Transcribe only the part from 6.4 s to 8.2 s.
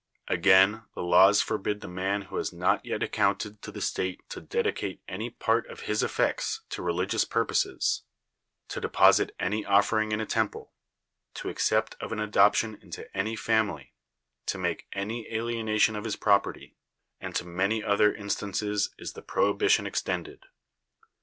FAMOUS ORATIONS religious purposes,